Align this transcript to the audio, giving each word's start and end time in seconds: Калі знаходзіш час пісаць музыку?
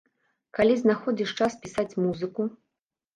Калі 0.59 0.77
знаходзіш 0.83 1.33
час 1.41 1.57
пісаць 1.65 1.97
музыку? 2.07 2.47